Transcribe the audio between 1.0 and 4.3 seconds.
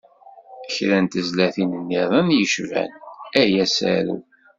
n tezlatin-nniḍen yecban «A asaru».